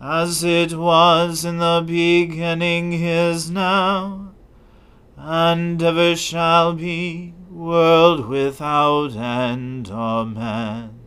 [0.00, 4.32] as it was in the beginning is now,
[5.16, 9.90] and ever shall be, world without end.
[9.90, 10.98] Amen.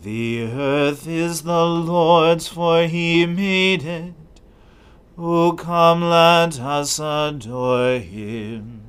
[0.00, 4.14] The earth is the Lord's, for he made it.
[5.18, 8.80] O come, let us adore him.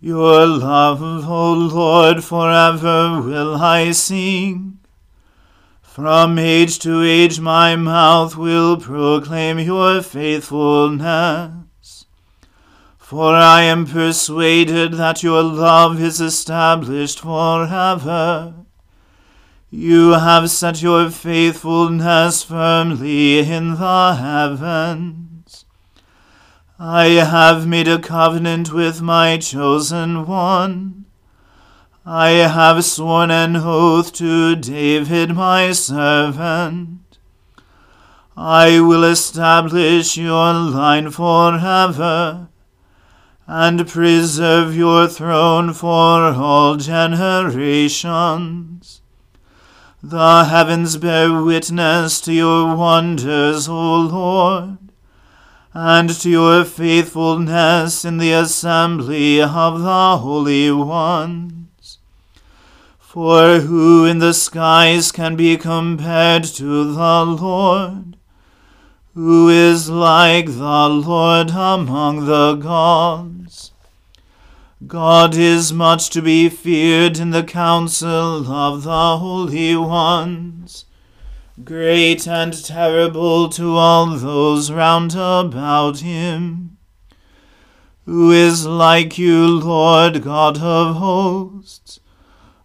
[0.00, 4.77] Your love, O Lord, forever will I sing.
[5.88, 12.04] From age to age my mouth will proclaim your faithfulness.
[12.98, 18.54] For I am persuaded that your love is established forever.
[19.70, 25.64] You have set your faithfulness firmly in the heavens.
[26.78, 31.07] I have made a covenant with my chosen one
[32.10, 37.18] I have sworn an oath to David my servant.
[38.34, 42.48] I will establish your line forever,
[43.46, 49.02] and preserve your throne for all generations.
[50.02, 54.78] The heavens bear witness to your wonders, O Lord,
[55.74, 61.57] and to your faithfulness in the assembly of the holy ones.
[63.20, 68.16] For who in the skies can be compared to the Lord?
[69.14, 73.72] Who is like the Lord among the gods?
[74.86, 80.84] God is much to be feared in the council of the holy ones,
[81.64, 86.78] great and terrible to all those round about him.
[88.04, 91.98] Who is like you, Lord God of hosts?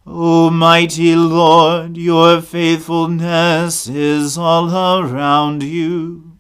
[0.05, 4.69] O mighty Lord, your faithfulness is all
[4.99, 6.37] around you.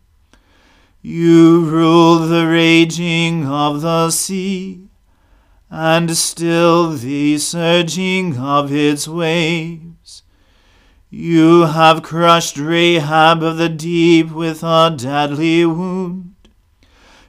[1.01, 4.89] You rule the raging of the sea,
[5.69, 10.23] and still the surging of its waves.
[11.09, 16.35] You have crushed Rahab of the deep with a deadly wound.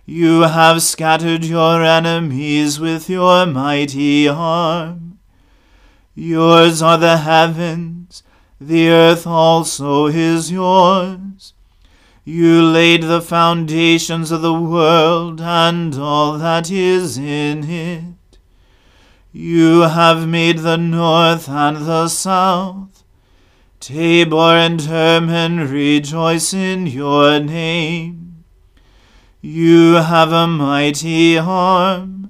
[0.04, 5.03] You have scattered your enemies with your mighty arm.
[6.14, 8.22] Yours are the heavens,
[8.61, 11.55] the earth also is yours.
[12.25, 18.38] You laid the foundations of the world and all that is in it.
[19.32, 23.02] You have made the north and the south.
[23.81, 28.44] Tabor and Hermon rejoice in your name.
[29.43, 32.24] You have a mighty arm.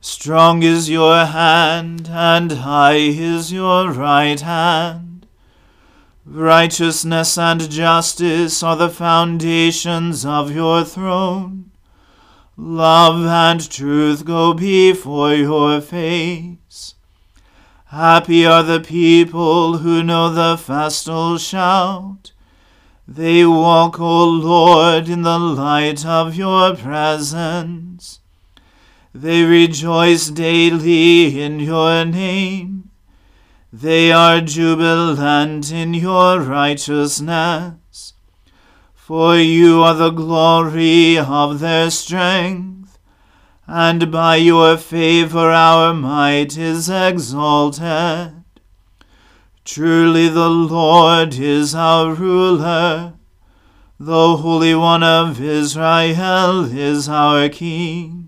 [0.00, 5.26] Strong is your hand, and high is your right hand.
[6.24, 11.72] Righteousness and justice are the foundations of your throne.
[12.56, 16.94] Love and truth go before your face.
[17.86, 22.32] Happy are the people who know the festal shout.
[23.08, 28.20] They walk, O Lord, in the light of your presence.
[29.20, 32.90] They rejoice daily in your name.
[33.72, 38.14] They are jubilant in your righteousness.
[38.94, 42.96] For you are the glory of their strength,
[43.66, 48.44] and by your favor our might is exalted.
[49.64, 53.14] Truly the Lord is our ruler,
[53.98, 58.27] the Holy One of Israel is our King.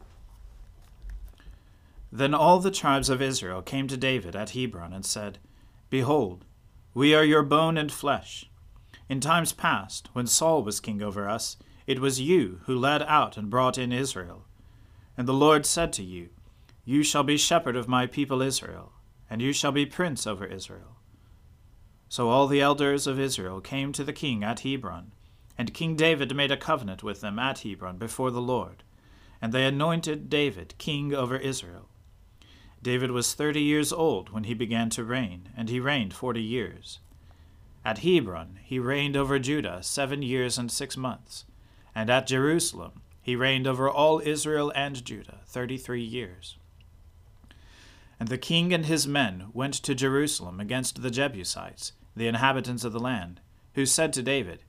[2.11, 5.39] Then all the tribes of Israel came to David at Hebron and said,
[5.89, 6.45] Behold,
[6.93, 8.49] we are your bone and flesh.
[9.07, 13.37] In times past, when Saul was king over us, it was you who led out
[13.37, 14.45] and brought in Israel.
[15.17, 16.29] And the Lord said to you,
[16.83, 18.91] You shall be shepherd of my people Israel,
[19.29, 20.97] and you shall be prince over Israel.
[22.09, 25.13] So all the elders of Israel came to the king at Hebron,
[25.57, 28.83] and King David made a covenant with them at Hebron before the Lord,
[29.41, 31.87] and they anointed David king over Israel.
[32.83, 36.99] David was thirty years old when he began to reign, and he reigned forty years.
[37.85, 41.45] At Hebron he reigned over Judah seven years and six months,
[41.93, 46.57] and at Jerusalem he reigned over all Israel and Judah thirty three years.
[48.19, 52.93] And the king and his men went to Jerusalem against the Jebusites, the inhabitants of
[52.93, 53.41] the land,
[53.73, 54.63] who said to David,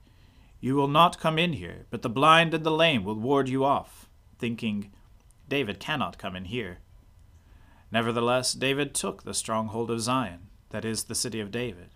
[0.59, 3.63] You will not come in here, but the blind and the lame will ward you
[3.63, 4.91] off, thinking,
[5.47, 6.79] David cannot come in here.
[7.93, 11.89] Nevertheless, David took the stronghold of Zion, that is, the city of David.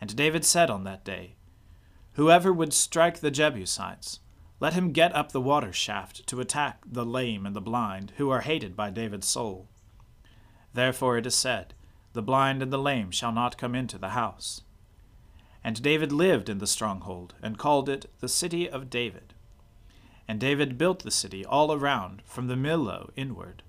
[0.00, 1.36] And David said on that day,
[2.14, 4.20] Whoever would strike the Jebusites,
[4.58, 8.30] let him get up the water shaft to attack the lame and the blind, who
[8.30, 9.68] are hated by David's soul.
[10.72, 11.74] Therefore it is said,
[12.14, 14.62] The blind and the lame shall not come into the house.
[15.62, 19.34] And David lived in the stronghold, and called it the city of David.
[20.26, 23.62] And David built the city all around, from the Millo inward.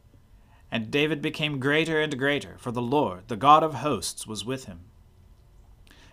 [0.72, 4.66] And David became greater and greater, for the Lord, the God of hosts, was with
[4.66, 4.82] him.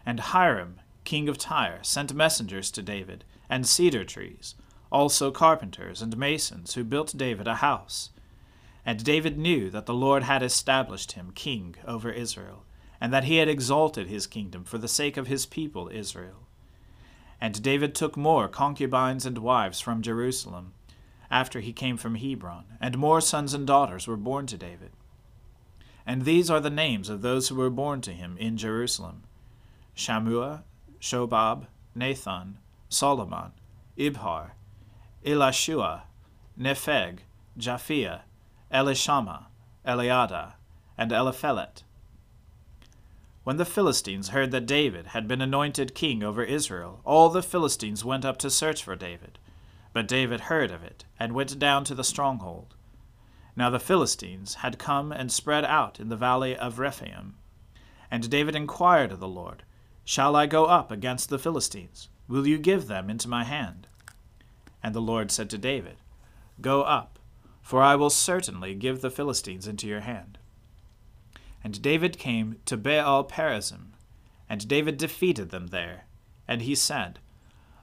[0.05, 4.55] And Hiram, king of Tyre, sent messengers to David, and cedar trees,
[4.91, 8.11] also carpenters and masons, who built David a house.
[8.85, 12.64] And David knew that the Lord had established him king over Israel,
[13.00, 16.47] and that he had exalted his kingdom for the sake of his people Israel.
[17.40, 20.73] And David took more concubines and wives from Jerusalem,
[21.30, 24.90] after he came from Hebron, and more sons and daughters were born to David.
[26.06, 29.25] And these are the names of those who were born to him in Jerusalem
[29.97, 30.62] Shammua,
[31.00, 33.52] Shobab, Nathan, Solomon,
[33.97, 34.50] Ibhar,
[35.25, 36.02] Elishua,
[36.59, 37.21] Nepheg,
[37.59, 38.21] Japhia,
[38.73, 39.47] Elishama,
[39.87, 40.54] Eliada,
[40.97, 41.83] and Eliphelet.
[43.45, 48.04] When the Philistines heard that David had been anointed king over Israel, all the Philistines
[48.04, 49.38] went up to search for David.
[49.97, 52.75] But David heard of it, and went down to the stronghold.
[53.57, 57.37] Now the Philistines had come and spread out in the valley of Rephaim.
[58.11, 59.62] And David inquired of the Lord,
[60.05, 62.11] Shall I go up against the Philistines?
[62.29, 63.87] Will you give them into my hand?
[64.83, 65.97] And the Lord said to David,
[66.61, 67.19] Go up,
[67.62, 70.37] for I will certainly give the Philistines into your hand.
[71.65, 73.95] And David came to Baal Perazim,
[74.47, 76.05] and David defeated them there.
[76.47, 77.19] And he said,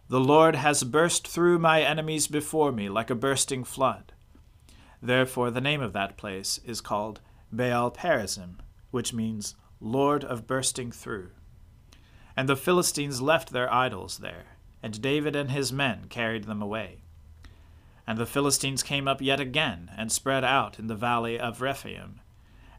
[0.10, 4.12] The Lord has burst through my enemies before me like a bursting flood.
[5.02, 8.60] Therefore the name of that place is called Baal Perazim,
[8.92, 11.32] which means Lord of bursting through.
[12.36, 17.04] And the Philistines left their idols there, and David and his men carried them away.
[18.06, 22.20] And the Philistines came up yet again, and spread out in the valley of Rephaim.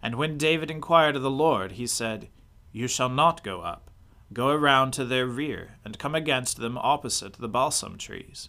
[0.03, 2.29] And when David inquired of the Lord, he said,
[2.73, 3.91] You shall not go up.
[4.33, 8.49] Go around to their rear, and come against them opposite the balsam trees.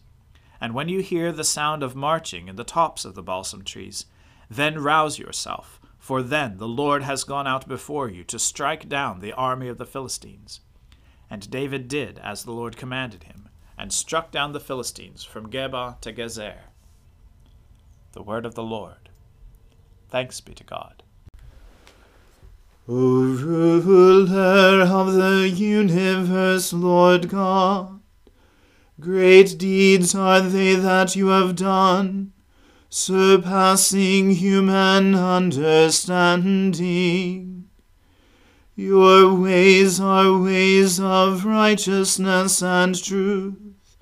[0.62, 4.05] And when you hear the sound of marching in the tops of the balsam trees,
[4.50, 9.20] then rouse yourself, for then the Lord has gone out before you to strike down
[9.20, 10.62] the army of the Philistines.
[11.29, 16.00] And David did as the Lord commanded him, and struck down the Philistines from Geba
[16.01, 16.60] to Gezer.
[18.13, 19.10] The word of the Lord.
[20.10, 21.03] Thanks be to God.
[22.88, 28.00] O ruler of the universe, Lord God,
[29.00, 32.32] great deeds are they that you have done,
[32.88, 37.68] surpassing human understanding.
[38.75, 43.98] Your ways are ways of righteousness and truth,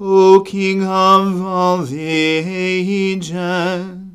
[0.00, 4.07] O King of all the ages.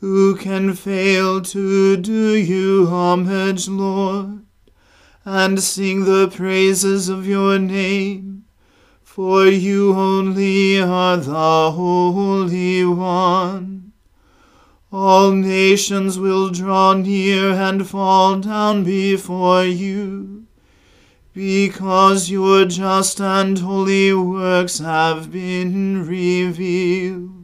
[0.00, 4.46] Who can fail to do you homage, Lord,
[5.26, 8.46] and sing the praises of your name?
[9.02, 13.92] For you only are the Holy One.
[14.90, 20.46] All nations will draw near and fall down before you,
[21.34, 27.39] because your just and holy works have been revealed.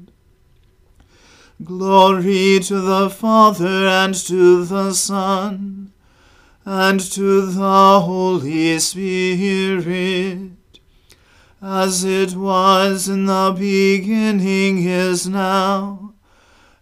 [1.65, 5.91] Glory to the Father and to the Son
[6.67, 10.51] and to the Holy Spirit,
[11.63, 16.13] as it was in the beginning is now,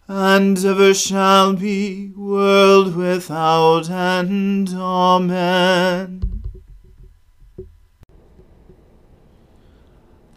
[0.09, 4.69] and ever shall be, world without end.
[4.75, 6.43] Amen.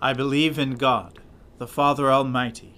[0.01, 1.19] I believe in God,
[1.59, 2.78] the Father Almighty,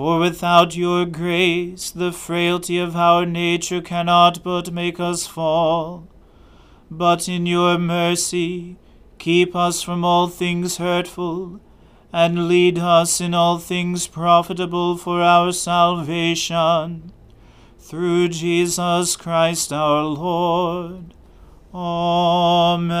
[0.00, 6.08] for without your grace the frailty of our nature cannot but make us fall.
[6.90, 8.78] But in your mercy
[9.18, 11.60] keep us from all things hurtful,
[12.14, 17.12] and lead us in all things profitable for our salvation.
[17.78, 21.12] Through Jesus Christ our Lord.
[21.74, 23.00] Amen.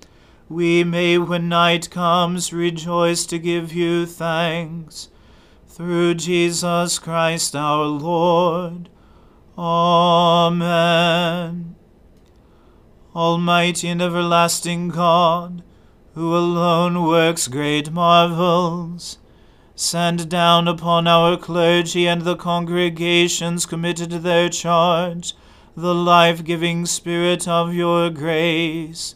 [0.51, 5.07] we may, when night comes, rejoice to give you thanks.
[5.67, 8.89] Through Jesus Christ our Lord.
[9.57, 10.57] Amen.
[13.15, 15.63] Almighty and everlasting God,
[16.13, 19.17] who alone works great marvels,
[19.75, 25.33] send down upon our clergy and the congregations committed to their charge
[25.75, 29.15] the life giving Spirit of your grace.